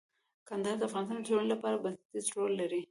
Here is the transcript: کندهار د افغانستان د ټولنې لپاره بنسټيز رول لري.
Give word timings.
کندهار 0.49 0.75
د 0.77 0.83
افغانستان 0.89 1.17
د 1.19 1.25
ټولنې 1.27 1.49
لپاره 1.53 1.81
بنسټيز 1.83 2.25
رول 2.35 2.51
لري. 2.61 2.79